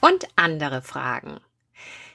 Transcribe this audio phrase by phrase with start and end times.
[0.00, 1.40] und andere Fragen.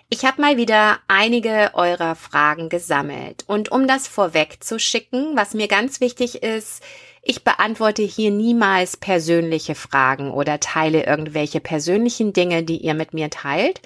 [0.10, 5.56] Ich habe mal wieder einige eurer Fragen gesammelt und um das vorweg zu schicken, was
[5.56, 6.84] mir ganz wichtig ist,
[7.24, 13.32] ich beantworte hier niemals persönliche Fragen oder teile irgendwelche persönlichen Dinge, die ihr mit mir
[13.32, 13.82] teilt,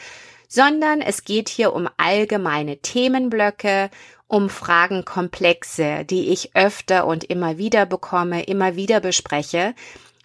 [0.50, 3.89] sondern es geht hier um allgemeine Themenblöcke,
[4.28, 9.73] um Fragenkomplexe, die ich öfter und immer wieder bekomme, immer wieder bespreche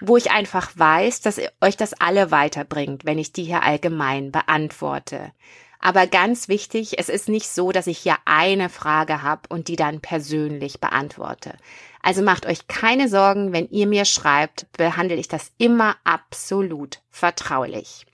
[0.00, 5.33] wo ich einfach weiß, dass euch das alle weiterbringt, wenn ich die hier allgemein beantworte.
[5.78, 9.77] Aber ganz wichtig, es ist nicht so, dass ich hier eine Frage habe und die
[9.77, 11.59] dann persönlich beantworte.
[12.03, 18.06] Also macht euch keine Sorgen, wenn ihr mir schreibt, behandle ich das immer absolut vertraulich.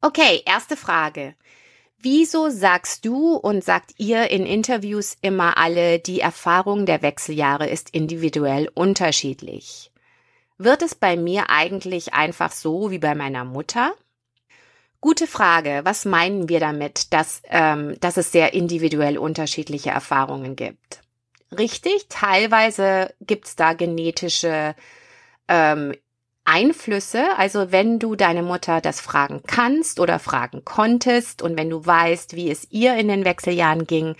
[0.00, 1.34] Okay, erste Frage.
[2.00, 7.90] Wieso sagst du und sagt ihr in Interviews immer alle, die Erfahrung der Wechseljahre ist
[7.90, 9.90] individuell unterschiedlich?
[10.60, 13.94] Wird es bei mir eigentlich einfach so wie bei meiner Mutter?
[15.00, 15.82] Gute Frage.
[15.84, 21.02] Was meinen wir damit, dass, ähm, dass es sehr individuell unterschiedliche Erfahrungen gibt?
[21.56, 24.74] Richtig, teilweise gibt's da genetische
[25.46, 25.94] ähm,
[26.44, 27.36] Einflüsse.
[27.36, 32.34] Also wenn du deine Mutter das fragen kannst oder fragen konntest und wenn du weißt,
[32.34, 34.16] wie es ihr in den Wechseljahren ging,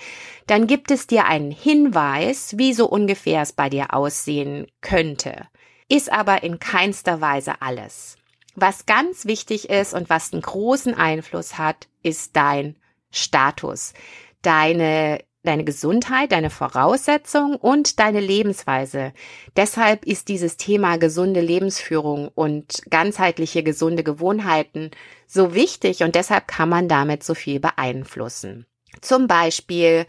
[0.47, 5.48] dann gibt es dir einen Hinweis, wie so ungefähr es bei dir aussehen könnte
[5.88, 8.16] ist aber in keinster Weise alles.
[8.54, 12.76] Was ganz wichtig ist und was einen großen Einfluss hat, ist dein
[13.10, 13.94] Status,
[14.43, 19.12] deine deine Gesundheit, deine Voraussetzung und deine Lebensweise.
[19.56, 24.91] Deshalb ist dieses Thema gesunde Lebensführung und ganzheitliche gesunde Gewohnheiten
[25.27, 28.66] so wichtig und deshalb kann man damit so viel beeinflussen.
[29.00, 30.06] Zum Beispiel,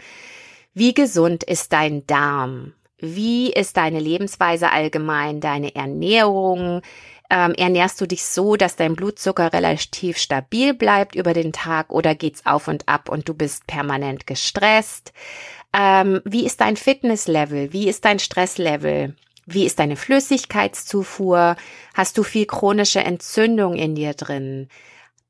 [0.74, 2.74] wie gesund ist dein Darm?
[3.00, 6.82] Wie ist deine Lebensweise allgemein, deine Ernährung?
[7.30, 12.16] Ähm, ernährst du dich so, dass dein Blutzucker relativ stabil bleibt über den Tag oder
[12.16, 15.14] geht's auf und ab und du bist permanent gestresst?
[15.72, 17.72] Ähm, wie ist dein Fitnesslevel?
[17.72, 19.16] Wie ist dein Stresslevel?
[19.46, 21.56] Wie ist deine Flüssigkeitszufuhr?
[21.94, 24.68] Hast du viel chronische Entzündung in dir drin?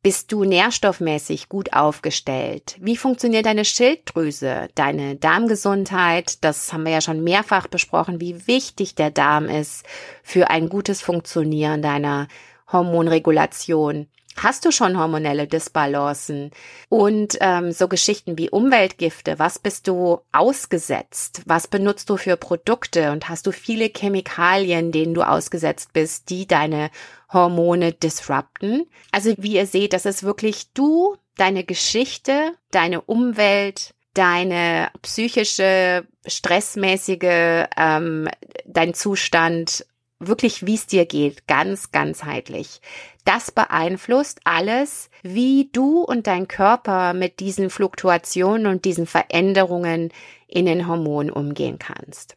[0.01, 2.77] Bist du nährstoffmäßig gut aufgestellt?
[2.79, 6.41] Wie funktioniert deine Schilddrüse, deine Darmgesundheit?
[6.41, 9.85] Das haben wir ja schon mehrfach besprochen, wie wichtig der Darm ist
[10.23, 12.29] für ein gutes Funktionieren deiner
[12.71, 14.07] Hormonregulation.
[14.37, 16.51] Hast du schon hormonelle Disbalancen?
[16.87, 21.41] Und ähm, so Geschichten wie Umweltgifte, was bist du ausgesetzt?
[21.45, 23.11] Was benutzt du für Produkte?
[23.11, 26.89] Und hast du viele Chemikalien, denen du ausgesetzt bist, die deine
[27.33, 28.85] Hormone disrupten?
[29.11, 37.65] Also wie ihr seht, das ist wirklich du, deine Geschichte, deine Umwelt, deine psychische, stressmäßige,
[37.77, 38.27] ähm,
[38.65, 39.85] dein Zustand
[40.19, 42.81] wirklich, wie es dir geht, ganz ganzheitlich.
[43.25, 50.11] Das beeinflusst alles, wie du und dein Körper mit diesen Fluktuationen und diesen Veränderungen
[50.47, 52.35] in den Hormonen umgehen kannst.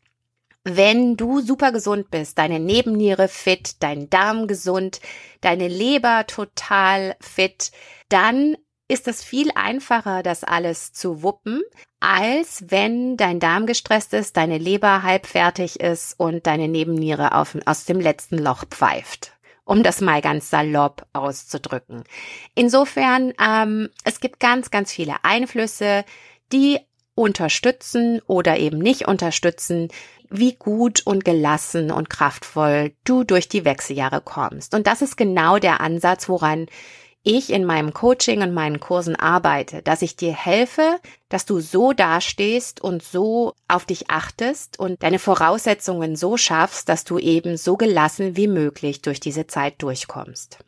[0.64, 5.00] Wenn du super gesund bist, deine Nebenniere fit, dein Darm gesund,
[5.40, 7.72] deine Leber total fit,
[8.08, 8.56] dann
[8.86, 11.62] ist es viel einfacher, das alles zu wuppen,
[12.02, 17.56] als wenn dein Darm gestresst ist, deine Leber halb fertig ist und deine Nebenniere auf,
[17.64, 19.32] aus dem letzten Loch pfeift.
[19.64, 22.02] Um das mal ganz salopp auszudrücken.
[22.56, 26.04] Insofern, ähm, es gibt ganz, ganz viele Einflüsse,
[26.52, 26.80] die
[27.14, 29.88] unterstützen oder eben nicht unterstützen,
[30.28, 34.74] wie gut und gelassen und kraftvoll du durch die Wechseljahre kommst.
[34.74, 36.66] Und das ist genau der Ansatz, woran
[37.24, 40.98] ich in meinem Coaching und meinen Kursen arbeite, dass ich dir helfe,
[41.28, 47.04] dass du so dastehst und so auf dich achtest und deine Voraussetzungen so schaffst, dass
[47.04, 50.58] du eben so gelassen wie möglich durch diese Zeit durchkommst.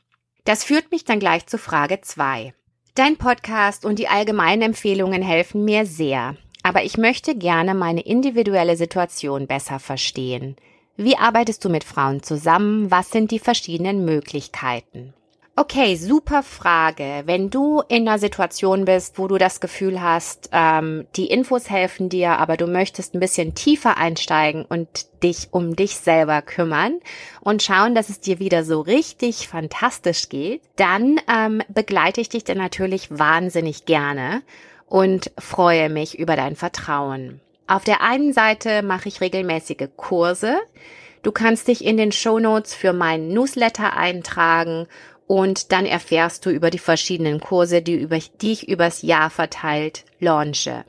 [0.44, 2.54] Das führt mich dann gleich zu Frage zwei.
[2.94, 8.76] Dein Podcast und die allgemeinen Empfehlungen helfen mir sehr, aber ich möchte gerne meine individuelle
[8.76, 10.54] Situation besser verstehen.
[10.96, 12.92] Wie arbeitest du mit Frauen zusammen?
[12.92, 15.12] Was sind die verschiedenen Möglichkeiten?
[15.56, 17.22] Okay, super Frage.
[17.26, 22.08] Wenn du in einer Situation bist, wo du das Gefühl hast, ähm, die Infos helfen
[22.08, 24.88] dir, aber du möchtest ein bisschen tiefer einsteigen und
[25.22, 26.98] dich um dich selber kümmern
[27.40, 32.42] und schauen, dass es dir wieder so richtig fantastisch geht, dann ähm, begleite ich dich
[32.42, 34.42] dann natürlich wahnsinnig gerne
[34.88, 37.40] und freue mich über dein Vertrauen.
[37.68, 40.56] Auf der einen Seite mache ich regelmäßige Kurse.
[41.22, 44.86] Du kannst dich in den Show Notes für meinen Newsletter eintragen
[45.26, 50.04] und dann erfährst du über die verschiedenen Kurse, die, über, die ich übers Jahr verteilt
[50.20, 50.84] launche.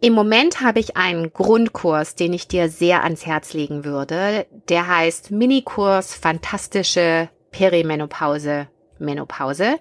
[0.00, 4.46] Im Moment habe ich einen Grundkurs, den ich dir sehr ans Herz legen würde.
[4.68, 8.66] Der heißt Minikurs Fantastische Perimenopause
[8.98, 9.78] Menopause.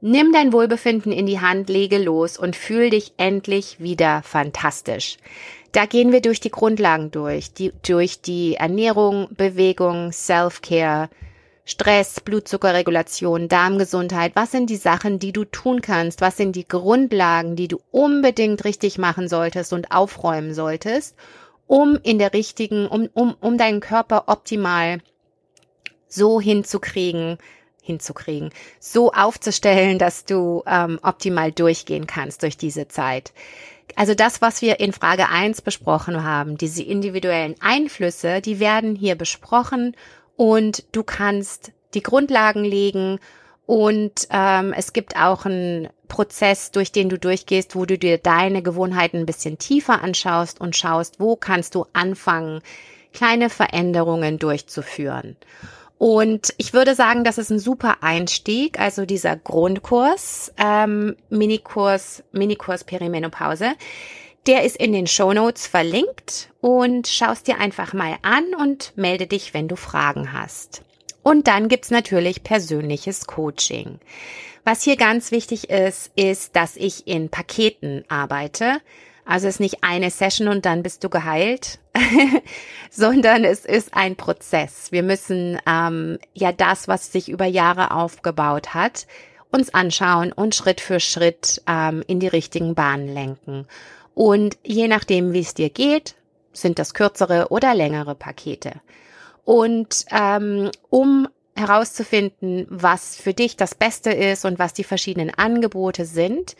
[0.00, 5.16] Nimm dein Wohlbefinden in die Hand, lege los und fühl dich endlich wieder fantastisch.
[5.72, 11.08] Da gehen wir durch die Grundlagen durch, die, durch die Ernährung, Bewegung, Self-Care,
[11.64, 17.54] Stress, Blutzuckerregulation, Darmgesundheit, was sind die Sachen, die du tun kannst, was sind die Grundlagen,
[17.54, 21.16] die du unbedingt richtig machen solltest und aufräumen solltest,
[21.68, 24.98] um in der richtigen, um, um, um deinen Körper optimal
[26.08, 27.38] so hinzukriegen,
[27.80, 28.50] hinzukriegen,
[28.80, 33.32] so aufzustellen, dass du ähm, optimal durchgehen kannst durch diese Zeit.
[33.94, 39.14] Also das, was wir in Frage eins besprochen haben, diese individuellen Einflüsse, die werden hier
[39.14, 39.94] besprochen
[40.36, 43.18] und du kannst die Grundlagen legen
[43.66, 48.62] und ähm, es gibt auch einen Prozess, durch den du durchgehst, wo du dir deine
[48.62, 52.60] Gewohnheiten ein bisschen tiefer anschaust und schaust, wo kannst du anfangen,
[53.12, 55.36] kleine Veränderungen durchzuführen.
[55.98, 62.82] Und ich würde sagen, das ist ein super Einstieg, also dieser Grundkurs, ähm, Minikurs, Minikurs
[62.82, 63.72] Perimenopause.
[64.46, 69.28] Der ist in den Show Notes verlinkt und schaust dir einfach mal an und melde
[69.28, 70.82] dich, wenn du Fragen hast.
[71.22, 74.00] Und dann gibt's natürlich persönliches Coaching.
[74.64, 78.78] Was hier ganz wichtig ist, ist, dass ich in Paketen arbeite.
[79.24, 81.78] Also es ist nicht eine Session und dann bist du geheilt,
[82.90, 84.90] sondern es ist ein Prozess.
[84.90, 89.06] Wir müssen ähm, ja das, was sich über Jahre aufgebaut hat,
[89.52, 93.68] uns anschauen und Schritt für Schritt ähm, in die richtigen Bahnen lenken.
[94.14, 96.14] Und je nachdem, wie es dir geht,
[96.52, 98.80] sind das kürzere oder längere Pakete.
[99.44, 106.06] Und ähm, um herauszufinden, was für dich das Beste ist und was die verschiedenen Angebote
[106.06, 106.56] sind,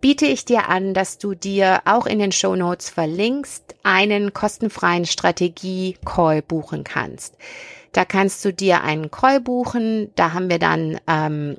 [0.00, 5.04] biete ich dir an, dass du dir auch in den Show Notes verlinkst, einen kostenfreien
[5.04, 7.36] Strategie-Call buchen kannst.
[7.92, 11.56] Da kannst du dir einen Call buchen, da haben wir dann ähm,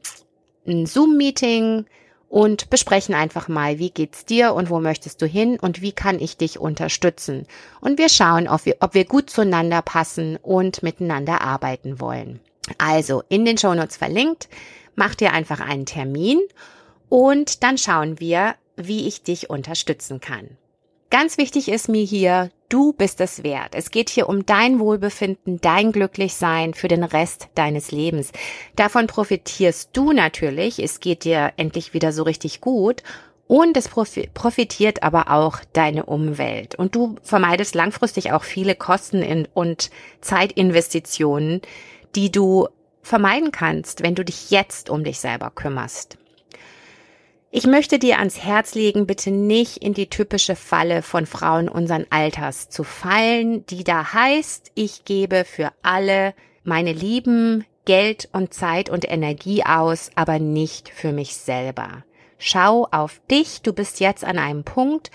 [0.65, 1.85] ein Zoom-Meeting,
[2.31, 6.17] und besprechen einfach mal, wie geht's dir und wo möchtest du hin und wie kann
[6.17, 7.45] ich dich unterstützen.
[7.81, 12.39] Und wir schauen, ob wir, ob wir gut zueinander passen und miteinander arbeiten wollen.
[12.77, 14.47] Also in den Shownotes verlinkt,
[14.95, 16.39] mach dir einfach einen Termin
[17.09, 20.57] und dann schauen wir, wie ich dich unterstützen kann.
[21.11, 23.75] Ganz wichtig ist mir hier, du bist es wert.
[23.75, 28.31] Es geht hier um dein Wohlbefinden, dein Glücklichsein für den Rest deines Lebens.
[28.77, 30.79] Davon profitierst du natürlich.
[30.79, 33.03] Es geht dir endlich wieder so richtig gut.
[33.45, 36.75] Und es profitiert aber auch deine Umwelt.
[36.75, 39.91] Und du vermeidest langfristig auch viele Kosten und
[40.21, 41.61] Zeitinvestitionen,
[42.15, 42.69] die du
[43.01, 46.20] vermeiden kannst, wenn du dich jetzt um dich selber kümmerst.
[47.53, 52.05] Ich möchte dir ans Herz legen, bitte nicht in die typische Falle von Frauen unseren
[52.09, 58.89] Alters zu fallen, die da heißt, ich gebe für alle meine Lieben Geld und Zeit
[58.89, 62.05] und Energie aus, aber nicht für mich selber.
[62.37, 65.11] Schau auf dich, du bist jetzt an einem Punkt,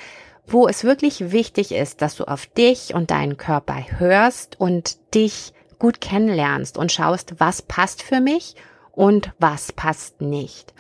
[0.47, 5.55] wo es wirklich wichtig ist, dass du auf dich und deinen Körper hörst und dich
[5.78, 8.57] gut kennenlernst und schaust, was passt für mich
[8.93, 10.75] und was passt nicht.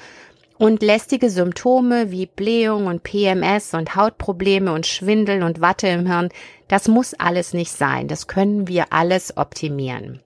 [0.58, 6.30] Und lästige Symptome wie Blähung und PMS und Hautprobleme und Schwindeln und Watte im Hirn,
[6.68, 8.08] das muss alles nicht sein.
[8.08, 10.22] Das können wir alles optimieren.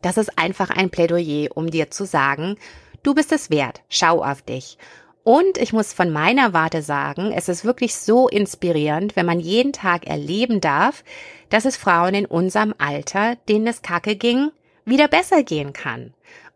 [0.00, 2.56] Das ist einfach ein Plädoyer, um dir zu sagen,
[3.02, 4.78] du bist es wert, schau auf dich.
[5.24, 9.72] Und ich muss von meiner Warte sagen, es ist wirklich so inspirierend, wenn man jeden
[9.72, 11.04] Tag erleben darf,
[11.48, 14.50] dass es Frauen in unserem Alter, denen es kacke ging,
[14.84, 16.12] wieder besser gehen kann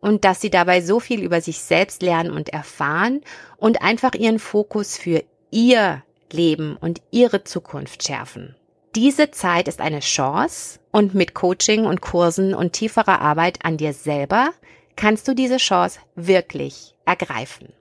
[0.07, 3.23] und dass sie dabei so viel über sich selbst lernen und erfahren
[3.57, 8.55] und einfach ihren Fokus für ihr Leben und ihre Zukunft schärfen.
[8.95, 13.93] Diese Zeit ist eine Chance und mit Coaching und Kursen und tieferer Arbeit an dir
[13.93, 14.51] selber
[14.95, 17.73] kannst du diese Chance wirklich ergreifen.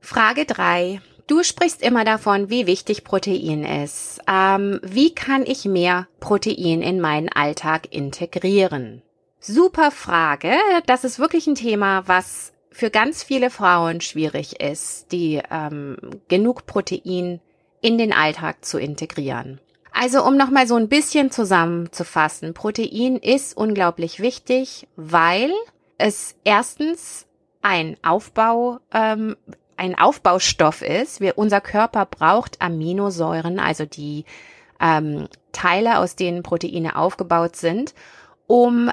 [0.00, 4.20] Frage drei: Du sprichst immer davon, wie wichtig Protein ist.
[4.30, 9.02] Ähm, wie kann ich mehr Protein in meinen Alltag integrieren?
[9.46, 10.54] Super Frage.
[10.86, 15.98] Das ist wirklich ein Thema, was für ganz viele Frauen schwierig ist, die ähm,
[16.28, 17.42] genug Protein
[17.82, 19.60] in den Alltag zu integrieren.
[19.92, 25.52] Also um nochmal so ein bisschen zusammenzufassen, Protein ist unglaublich wichtig, weil
[25.98, 27.26] es erstens
[27.60, 29.36] ein Aufbau, ähm,
[29.76, 31.20] ein Aufbaustoff ist.
[31.20, 34.24] Wir, unser Körper braucht Aminosäuren, also die
[34.80, 37.92] ähm, Teile, aus denen Proteine aufgebaut sind,
[38.46, 38.90] um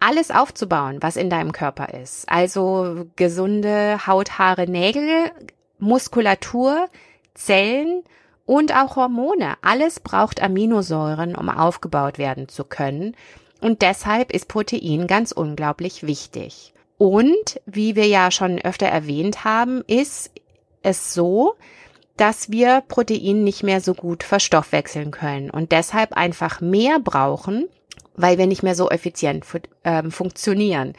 [0.00, 2.28] alles aufzubauen, was in deinem Körper ist.
[2.28, 5.30] Also gesunde Haut, Haare, Nägel,
[5.78, 6.88] Muskulatur,
[7.34, 8.02] Zellen
[8.46, 9.54] und auch Hormone.
[9.62, 13.16] Alles braucht Aminosäuren, um aufgebaut werden zu können.
[13.60, 16.72] Und deshalb ist Protein ganz unglaublich wichtig.
[16.96, 20.30] Und wie wir ja schon öfter erwähnt haben, ist
[20.82, 21.54] es so,
[22.16, 27.68] dass wir Protein nicht mehr so gut verstoffwechseln können und deshalb einfach mehr brauchen,
[28.18, 29.44] weil wir nicht mehr so effizient
[29.82, 30.92] äh, funktionieren.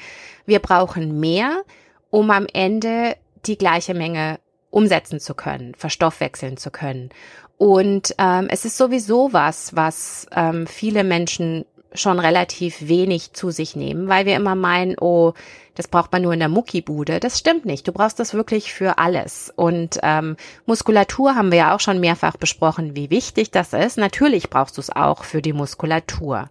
[0.46, 1.64] Wir brauchen mehr,
[2.10, 4.40] um am Ende die gleiche Menge
[4.72, 7.10] umsetzen zu können, verstoffwechseln zu können.
[7.58, 13.76] Und ähm, es ist sowieso was, was ähm, viele Menschen schon relativ wenig zu sich
[13.76, 15.34] nehmen, weil wir immer meinen, oh,
[15.76, 17.20] das braucht man nur in der Muckibude.
[17.20, 17.88] Das stimmt nicht.
[17.88, 19.52] Du brauchst das wirklich für alles.
[19.56, 20.36] Und ähm,
[20.66, 23.98] Muskulatur haben wir ja auch schon mehrfach besprochen, wie wichtig das ist.
[23.98, 26.50] Natürlich brauchst du es auch für die Muskulatur.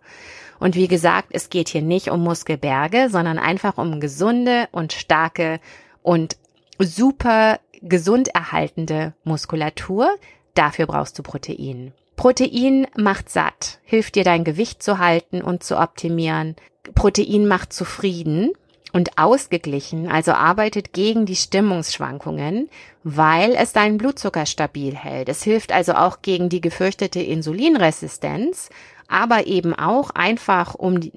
[0.59, 5.61] Und wie gesagt, es geht hier nicht um Muskelberge, sondern einfach um gesunde und starke
[6.03, 6.37] und
[6.79, 10.11] super gesund erhaltende Muskulatur.
[10.55, 11.93] Dafür brauchst du Protein.
[12.17, 16.57] Protein macht satt, hilft dir dein Gewicht zu halten und zu optimieren.
[16.95, 18.51] Protein macht zufrieden
[18.93, 22.69] und ausgeglichen, also arbeitet gegen die Stimmungsschwankungen,
[23.05, 25.29] weil es deinen Blutzucker stabil hält.
[25.29, 28.71] Es hilft also auch gegen die gefürchtete Insulinresistenz,
[29.09, 31.13] aber eben auch einfach um die,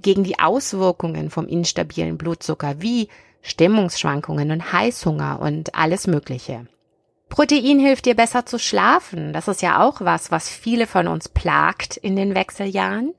[0.00, 3.08] gegen die Auswirkungen vom instabilen Blutzucker wie
[3.42, 6.66] Stimmungsschwankungen und Heißhunger und alles Mögliche.
[7.28, 9.32] Protein hilft dir besser zu schlafen.
[9.32, 13.12] Das ist ja auch was, was viele von uns plagt in den Wechseljahren.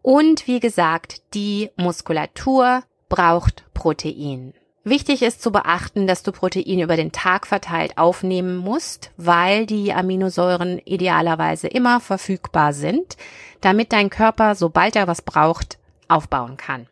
[0.00, 4.54] Und wie gesagt, die Muskulatur braucht Protein.
[4.84, 9.92] Wichtig ist zu beachten, dass du Protein über den Tag verteilt aufnehmen musst, weil die
[9.92, 13.16] Aminosäuren idealerweise immer verfügbar sind,
[13.60, 16.86] damit dein Körper, sobald er was braucht, aufbauen kann.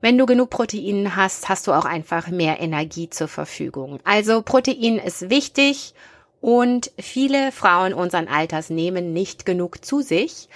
[0.00, 3.98] Wenn du genug Protein hast, hast du auch einfach mehr Energie zur Verfügung.
[4.04, 5.94] Also Protein ist wichtig
[6.40, 10.48] und viele Frauen unseren Alters nehmen nicht genug zu sich.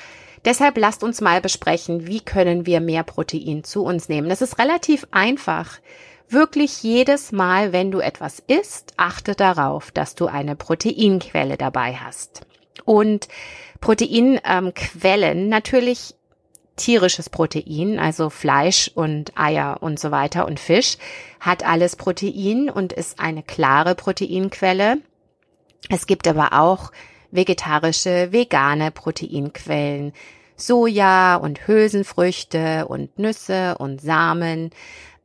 [0.45, 4.29] Deshalb lasst uns mal besprechen, wie können wir mehr Protein zu uns nehmen.
[4.29, 5.79] Das ist relativ einfach.
[6.33, 12.47] Wirklich jedes Mal, wenn du etwas isst, achte darauf, dass du eine Proteinquelle dabei hast.
[12.87, 13.29] Und
[13.83, 16.15] Proteinquellen ähm, natürlich
[16.77, 20.97] tierisches Protein, also Fleisch und Eier und so weiter und Fisch,
[21.39, 25.03] hat alles Protein und ist eine klare Proteinquelle.
[25.91, 26.93] Es gibt aber auch
[27.31, 30.15] vegetarische, vegane Proteinquellen,
[30.57, 34.71] Soja und Hülsenfrüchte und Nüsse und Samen.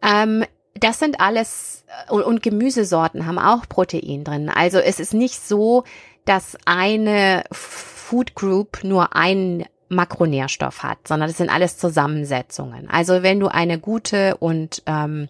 [0.02, 0.44] Ähm,
[0.80, 4.50] das sind alles und, und Gemüsesorten haben auch Protein drin.
[4.50, 5.84] Also es ist nicht so,
[6.26, 12.90] dass eine Food Group nur einen Makronährstoff hat, sondern das sind alles Zusammensetzungen.
[12.90, 15.30] Also wenn du eine gute und ähm,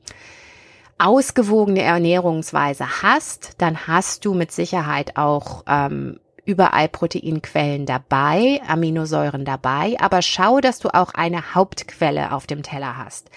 [0.97, 9.95] ausgewogene Ernährungsweise hast, dann hast du mit Sicherheit auch ähm, überall Proteinquellen dabei, Aminosäuren dabei,
[9.99, 13.29] aber schau, dass du auch eine Hauptquelle auf dem Teller hast.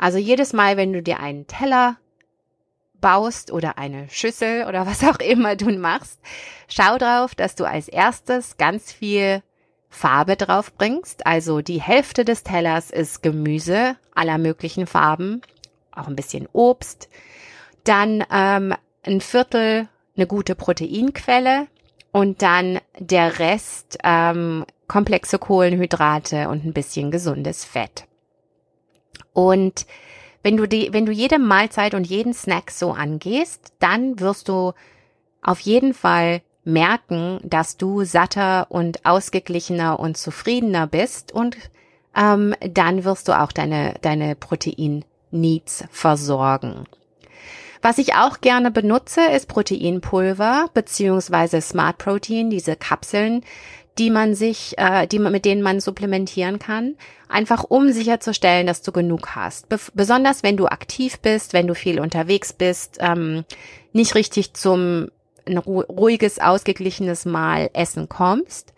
[0.00, 1.98] Also jedes Mal, wenn du dir einen Teller
[3.00, 6.18] baust oder eine Schüssel oder was auch immer du machst,
[6.68, 9.42] schau drauf, dass du als erstes ganz viel
[9.90, 11.26] Farbe drauf bringst.
[11.26, 15.42] Also die Hälfte des Tellers ist Gemüse aller möglichen Farben,
[15.92, 17.08] auch ein bisschen Obst.
[17.84, 21.66] Dann ähm, ein Viertel eine gute Proteinquelle
[22.12, 28.06] und dann der Rest ähm, komplexe Kohlenhydrate und ein bisschen gesundes Fett.
[29.32, 29.86] Und
[30.42, 34.72] wenn du die, wenn du jede Mahlzeit und jeden Snack so angehst, dann wirst du
[35.42, 41.56] auf jeden Fall merken, dass du satter und ausgeglichener und zufriedener bist und
[42.16, 46.86] ähm, dann wirst du auch deine, deine Protein-Needs versorgen.
[47.82, 53.42] Was ich auch gerne benutze, ist Proteinpulver beziehungsweise Smart Protein, diese Kapseln,
[53.98, 56.96] die man sich, äh, die man, mit denen man supplementieren kann,
[57.28, 59.68] einfach um sicherzustellen, dass du genug hast.
[59.68, 63.44] Be besonders wenn du aktiv bist, wenn du viel unterwegs bist, ähm,
[63.92, 65.08] nicht richtig zum
[65.46, 68.72] ein ruhiges, ausgeglichenes Mal essen kommst,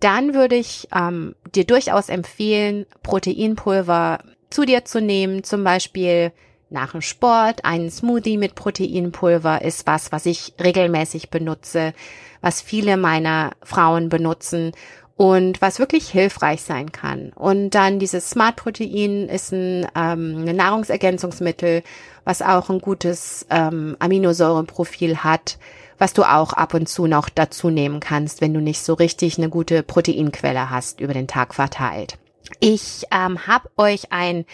[0.00, 5.44] dann würde ich ähm, dir durchaus empfehlen, Proteinpulver zu dir zu nehmen.
[5.44, 6.32] Zum Beispiel
[6.70, 11.92] nach dem Sport ein Smoothie mit Proteinpulver ist was, was ich regelmäßig benutze,
[12.40, 14.72] was viele meiner Frauen benutzen
[15.16, 17.30] und was wirklich hilfreich sein kann.
[17.34, 21.82] Und dann dieses Smart Protein ist ein, ähm, ein Nahrungsergänzungsmittel,
[22.24, 25.58] was auch ein gutes ähm, Aminosäurenprofil hat,
[25.98, 29.36] was du auch ab und zu noch dazu nehmen kannst, wenn du nicht so richtig
[29.36, 32.16] eine gute Proteinquelle hast über den Tag verteilt.
[32.58, 34.46] Ich ähm, habe euch ein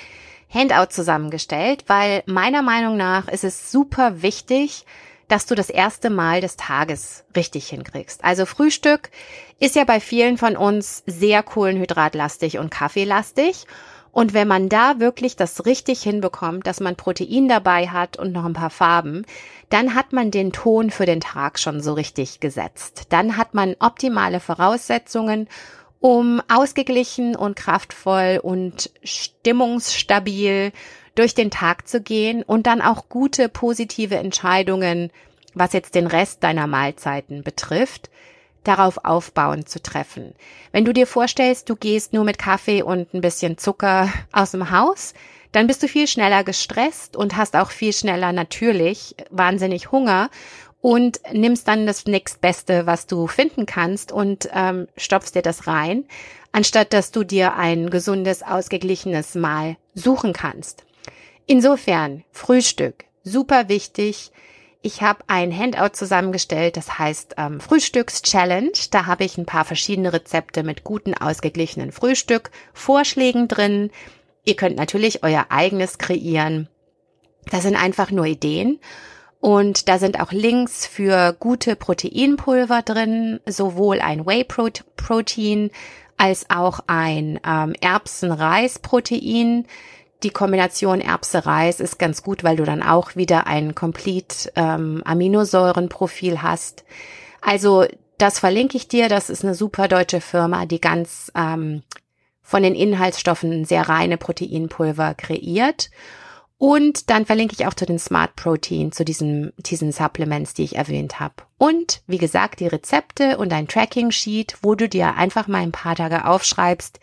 [0.56, 4.86] Handout zusammengestellt, weil meiner Meinung nach ist es super wichtig,
[5.28, 8.24] dass du das erste Mal des Tages richtig hinkriegst.
[8.24, 9.10] Also Frühstück
[9.58, 13.66] ist ja bei vielen von uns sehr kohlenhydratlastig und kaffeelastig.
[14.12, 18.46] Und wenn man da wirklich das richtig hinbekommt, dass man Protein dabei hat und noch
[18.46, 19.26] ein paar Farben,
[19.68, 23.08] dann hat man den Ton für den Tag schon so richtig gesetzt.
[23.10, 25.48] Dann hat man optimale Voraussetzungen,
[26.06, 30.70] um ausgeglichen und kraftvoll und stimmungsstabil
[31.16, 35.10] durch den Tag zu gehen und dann auch gute positive Entscheidungen,
[35.52, 38.08] was jetzt den Rest deiner Mahlzeiten betrifft,
[38.62, 40.34] darauf aufbauend zu treffen.
[40.70, 44.70] Wenn du dir vorstellst, du gehst nur mit Kaffee und ein bisschen Zucker aus dem
[44.70, 45.12] Haus,
[45.50, 50.30] dann bist du viel schneller gestresst und hast auch viel schneller natürlich wahnsinnig Hunger
[50.86, 56.04] und nimmst dann das nächstbeste, was du finden kannst und ähm, stopfst dir das rein,
[56.52, 60.84] anstatt dass du dir ein gesundes, ausgeglichenes Mahl suchen kannst.
[61.44, 64.30] Insofern, Frühstück, super wichtig.
[64.80, 68.70] Ich habe ein Handout zusammengestellt, das heißt ähm, Frühstücks-Challenge.
[68.92, 73.90] Da habe ich ein paar verschiedene Rezepte mit guten, ausgeglichenen Frühstück, Vorschlägen drin.
[74.44, 76.68] Ihr könnt natürlich euer eigenes kreieren.
[77.50, 78.78] Das sind einfach nur Ideen.
[79.46, 85.70] Und da sind auch Links für gute Proteinpulver drin, sowohl ein Whey-Protein
[86.16, 89.66] als auch ein ähm, Erbsen-Reis-Protein
[90.24, 96.42] die Kombination Erbse-Reis ist ganz gut, weil du dann auch wieder ein Complete ähm, Aminosäurenprofil
[96.42, 96.84] hast.
[97.40, 97.84] Also
[98.18, 99.08] das verlinke ich dir.
[99.08, 101.84] Das ist eine super deutsche Firma, die ganz ähm,
[102.42, 105.90] von den Inhaltsstoffen sehr reine Proteinpulver kreiert.
[106.58, 110.76] Und dann verlinke ich auch zu den Smart Protein, zu diesen, diesen Supplements, die ich
[110.76, 111.34] erwähnt habe.
[111.58, 115.72] Und wie gesagt, die Rezepte und ein Tracking Sheet, wo du dir einfach mal ein
[115.72, 116.98] paar Tage aufschreibst,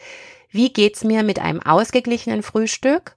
[0.50, 3.16] wie geht's mir mit einem ausgeglichenen Frühstück?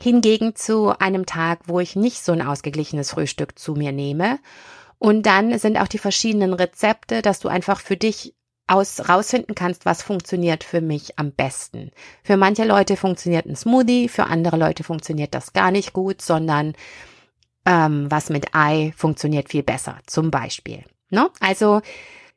[0.00, 4.38] Hingegen zu einem Tag, wo ich nicht so ein ausgeglichenes Frühstück zu mir nehme.
[4.98, 8.34] Und dann sind auch die verschiedenen Rezepte, dass du einfach für dich
[8.66, 11.90] aus, rausfinden kannst, was funktioniert für mich am besten.
[12.22, 16.74] Für manche Leute funktioniert ein Smoothie, für andere Leute funktioniert das gar nicht gut, sondern
[17.64, 20.84] ähm, was mit Ei funktioniert viel besser, zum Beispiel.
[21.10, 21.30] Ne?
[21.40, 21.80] Also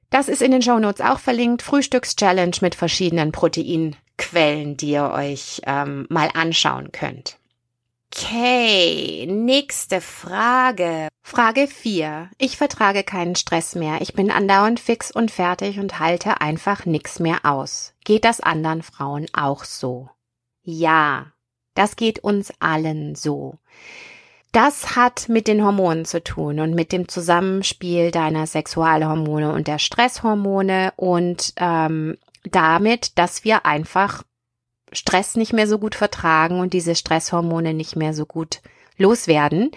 [0.10, 1.62] das ist in den Show Notes auch verlinkt.
[1.62, 7.38] Frühstückschallenge mit verschiedenen Proteinquellen, die ihr euch ähm, mal anschauen könnt.
[8.12, 11.10] Okay, nächste Frage.
[11.22, 12.30] Frage 4.
[12.40, 14.02] Ich vertrage keinen Stress mehr.
[14.02, 17.94] Ich bin andauernd fix und fertig und halte einfach nix mehr aus.
[18.04, 20.10] Geht das anderen Frauen auch so?
[20.64, 21.28] Ja,
[21.76, 23.60] das geht uns allen so.
[24.52, 29.78] Das hat mit den Hormonen zu tun und mit dem Zusammenspiel deiner Sexualhormone und der
[29.78, 34.24] Stresshormone und ähm, damit, dass wir einfach
[34.92, 38.62] Stress nicht mehr so gut vertragen und diese Stresshormone nicht mehr so gut
[38.98, 39.72] loswerden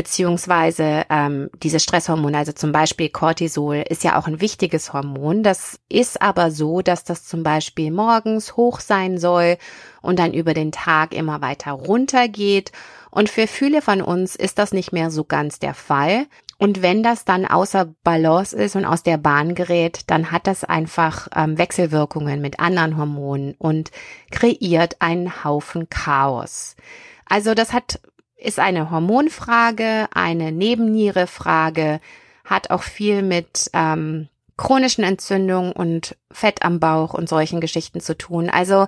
[0.00, 5.42] beziehungsweise ähm, diese Stresshormone, also zum Beispiel Cortisol, ist ja auch ein wichtiges Hormon.
[5.42, 9.58] Das ist aber so, dass das zum Beispiel morgens hoch sein soll
[10.00, 12.72] und dann über den Tag immer weiter runtergeht.
[13.10, 16.26] Und für viele von uns ist das nicht mehr so ganz der Fall.
[16.60, 20.62] Und wenn das dann außer Balance ist und aus der Bahn gerät, dann hat das
[20.62, 23.90] einfach ähm, Wechselwirkungen mit anderen Hormonen und
[24.30, 26.76] kreiert einen Haufen Chaos.
[27.24, 28.00] Also das hat
[28.36, 31.98] ist eine Hormonfrage, eine Nebennierefrage,
[32.44, 38.18] hat auch viel mit ähm, chronischen Entzündungen und Fett am Bauch und solchen Geschichten zu
[38.18, 38.50] tun.
[38.50, 38.86] Also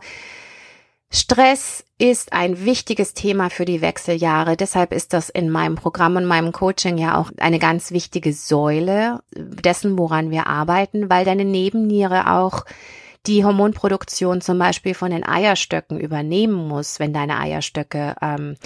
[1.14, 4.56] Stress ist ein wichtiges Thema für die Wechseljahre.
[4.56, 9.22] Deshalb ist das in meinem Programm und meinem Coaching ja auch eine ganz wichtige Säule
[9.36, 12.64] dessen, woran wir arbeiten, weil deine Nebenniere auch
[13.26, 18.56] die Hormonproduktion zum Beispiel von den Eierstöcken übernehmen muss, wenn deine Eierstöcke ähm,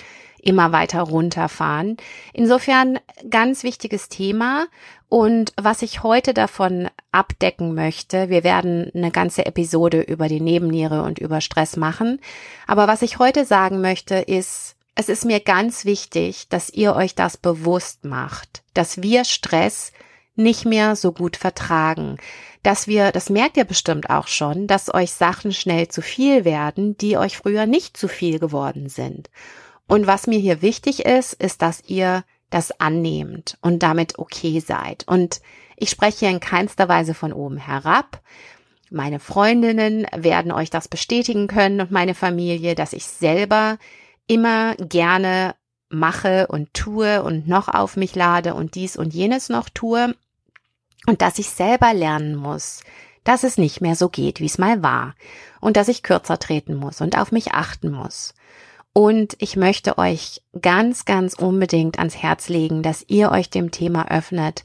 [0.40, 1.96] immer weiter runterfahren.
[2.32, 4.66] Insofern ganz wichtiges Thema.
[5.08, 11.02] Und was ich heute davon abdecken möchte, wir werden eine ganze Episode über die Nebenniere
[11.02, 12.20] und über Stress machen.
[12.66, 17.14] Aber was ich heute sagen möchte, ist, es ist mir ganz wichtig, dass ihr euch
[17.14, 19.92] das bewusst macht, dass wir Stress
[20.34, 22.16] nicht mehr so gut vertragen,
[22.62, 26.96] dass wir, das merkt ihr bestimmt auch schon, dass euch Sachen schnell zu viel werden,
[26.98, 29.30] die euch früher nicht zu viel geworden sind.
[29.86, 35.04] Und was mir hier wichtig ist, ist, dass ihr das annehmt und damit okay seid.
[35.06, 35.40] Und
[35.76, 38.20] ich spreche in keinster Weise von oben herab.
[38.90, 43.78] Meine Freundinnen werden euch das bestätigen können und meine Familie, dass ich selber
[44.26, 45.54] immer gerne
[45.88, 50.14] mache und tue und noch auf mich lade und dies und jenes noch tue
[51.06, 52.82] und dass ich selber lernen muss,
[53.24, 55.14] dass es nicht mehr so geht, wie es mal war
[55.60, 58.34] und dass ich kürzer treten muss und auf mich achten muss.
[58.96, 64.10] Und ich möchte euch ganz, ganz unbedingt ans Herz legen, dass ihr euch dem Thema
[64.10, 64.64] öffnet,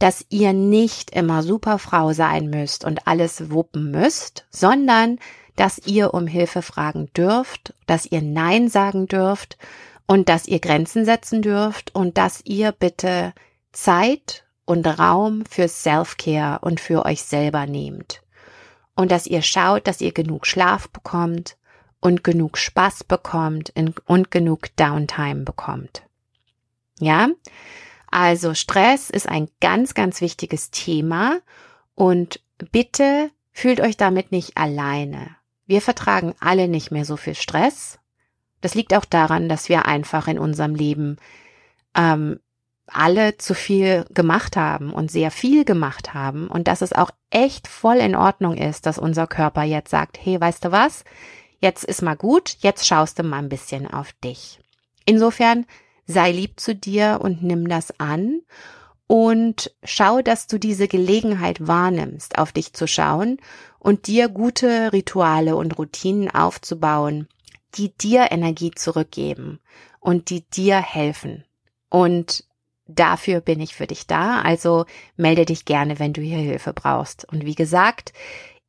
[0.00, 5.20] dass ihr nicht immer Superfrau sein müsst und alles wuppen müsst, sondern
[5.54, 9.56] dass ihr um Hilfe fragen dürft, dass ihr Nein sagen dürft
[10.08, 13.32] und dass ihr Grenzen setzen dürft und dass ihr bitte
[13.70, 18.20] Zeit und Raum für Self-Care und für euch selber nehmt.
[18.96, 21.56] Und dass ihr schaut, dass ihr genug Schlaf bekommt
[22.00, 23.72] und genug Spaß bekommt
[24.06, 26.02] und genug Downtime bekommt.
[26.98, 27.28] Ja?
[28.10, 31.40] Also Stress ist ein ganz, ganz wichtiges Thema
[31.94, 32.40] und
[32.72, 35.36] bitte fühlt euch damit nicht alleine.
[35.66, 38.00] Wir vertragen alle nicht mehr so viel Stress
[38.60, 41.16] das liegt auch daran, dass wir einfach in unserem Leben
[41.96, 42.40] ähm,
[42.86, 47.68] alle zu viel gemacht haben und sehr viel gemacht haben und dass es auch echt
[47.68, 51.04] voll in Ordnung ist, dass unser Körper jetzt sagt, hey, weißt du was?
[51.60, 54.58] Jetzt ist mal gut, jetzt schaust du mal ein bisschen auf dich.
[55.04, 55.66] Insofern
[56.06, 58.40] sei lieb zu dir und nimm das an
[59.06, 63.38] und schau, dass du diese Gelegenheit wahrnimmst, auf dich zu schauen
[63.78, 67.28] und dir gute Rituale und Routinen aufzubauen,
[67.74, 69.60] die dir Energie zurückgeben
[69.98, 71.44] und die dir helfen.
[71.88, 72.44] Und
[72.86, 74.40] dafür bin ich für dich da.
[74.42, 77.26] Also melde dich gerne, wenn du hier Hilfe brauchst.
[77.30, 78.12] Und wie gesagt,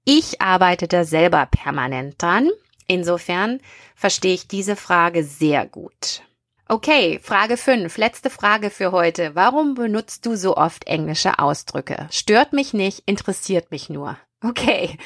[0.04, 2.50] ich arbeite da selber permanent dran.
[2.92, 3.62] Insofern
[3.96, 6.24] verstehe ich diese Frage sehr gut.
[6.68, 9.34] Okay, Frage 5, letzte Frage für heute.
[9.34, 12.10] Warum benutzt du so oft englische Ausdrücke?
[12.12, 14.18] Stört mich nicht, interessiert mich nur.
[14.44, 14.98] Okay,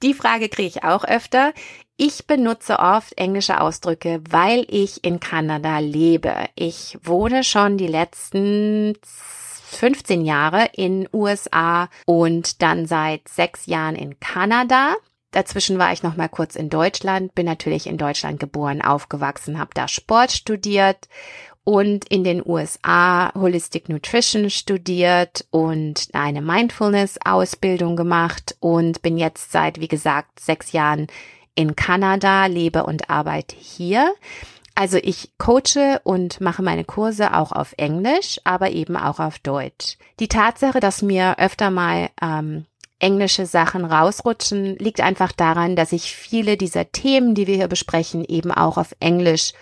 [0.00, 1.52] die Frage kriege ich auch öfter.
[1.96, 6.34] Ich benutze oft englische Ausdrücke, weil ich in Kanada lebe.
[6.54, 14.20] Ich wohne schon die letzten 15 Jahre in USA und dann seit sechs Jahren in
[14.20, 14.94] Kanada.
[15.34, 19.72] Dazwischen war ich noch mal kurz in Deutschland, bin natürlich in Deutschland geboren, aufgewachsen, habe
[19.74, 21.08] da Sport studiert
[21.64, 29.50] und in den USA Holistic Nutrition studiert und eine Mindfulness Ausbildung gemacht und bin jetzt
[29.50, 31.08] seit, wie gesagt, sechs Jahren
[31.56, 34.14] in Kanada, lebe und arbeite hier.
[34.76, 39.98] Also ich coache und mache meine Kurse auch auf Englisch, aber eben auch auf Deutsch.
[40.20, 42.66] Die Tatsache, dass mir öfter mal ähm,
[43.04, 48.24] englische Sachen rausrutschen, liegt einfach daran, dass ich viele dieser Themen, die wir hier besprechen,
[48.24, 49.52] eben auch auf Englisch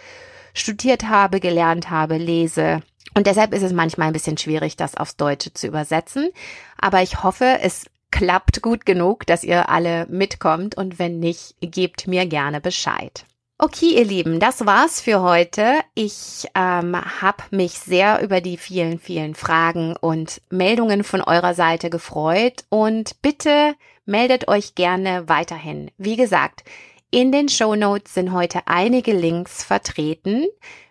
[0.54, 2.82] studiert habe, gelernt habe, lese.
[3.14, 6.30] Und deshalb ist es manchmal ein bisschen schwierig, das aufs Deutsche zu übersetzen.
[6.78, 12.06] Aber ich hoffe, es klappt gut genug, dass ihr alle mitkommt und wenn nicht, gebt
[12.06, 13.24] mir gerne Bescheid.
[13.64, 15.82] Okay, ihr Lieben, das war's für heute.
[15.94, 21.88] Ich ähm, habe mich sehr über die vielen, vielen Fragen und Meldungen von eurer Seite
[21.88, 25.92] gefreut und bitte meldet euch gerne weiterhin.
[25.96, 26.64] Wie gesagt,
[27.12, 30.46] in den Show Notes sind heute einige Links vertreten.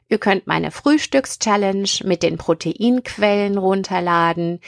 [0.07, 4.61] Ihr könnt meine Frühstückschallenge mit den Proteinquellen runterladen.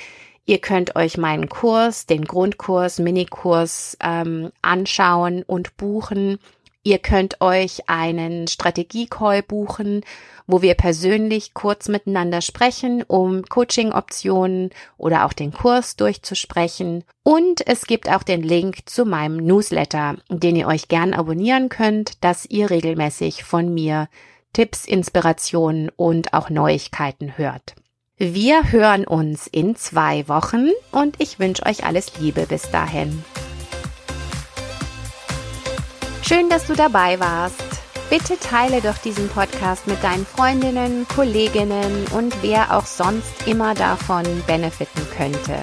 [0.45, 6.37] Ihr könnt euch meinen Kurs, den Grundkurs, Minikurs ähm, anschauen und buchen.
[6.85, 10.01] Ihr könnt euch einen Strategie-Call buchen,
[10.47, 17.05] wo wir persönlich kurz miteinander sprechen, um Coaching-Optionen oder auch den Kurs durchzusprechen.
[17.23, 22.21] Und es gibt auch den Link zu meinem Newsletter, den ihr euch gern abonnieren könnt,
[22.21, 24.09] dass ihr regelmäßig von mir
[24.51, 27.75] Tipps, Inspirationen und auch Neuigkeiten hört.
[28.17, 33.23] Wir hören uns in zwei Wochen und ich wünsche euch alles Liebe bis dahin.
[36.25, 37.61] Schön, dass du dabei warst.
[38.09, 44.23] Bitte teile doch diesen Podcast mit deinen Freundinnen, Kolleginnen und wer auch sonst immer davon
[44.47, 45.57] benefiten könnte.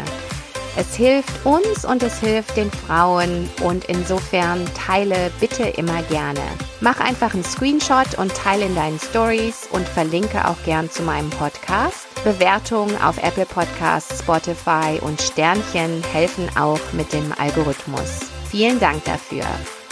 [0.77, 6.43] Es hilft uns und es hilft den Frauen und insofern teile bitte immer gerne.
[6.81, 11.31] Mach einfach einen Screenshot und teile in deinen Stories und verlinke auch gern zu meinem
[11.31, 12.07] Podcast.
[12.23, 18.21] Bewertungen auf Apple Podcasts, Spotify und Sternchen helfen auch mit dem Algorithmus.
[18.51, 19.47] Vielen Dank dafür.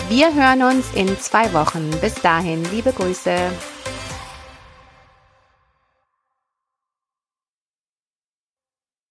[0.09, 1.91] Wir hören uns in zwei Wochen.
[2.01, 3.51] Bis dahin, liebe Grüße.